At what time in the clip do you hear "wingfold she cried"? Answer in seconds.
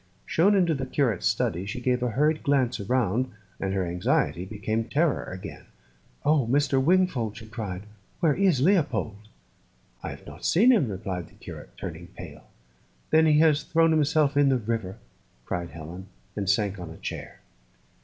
6.83-7.83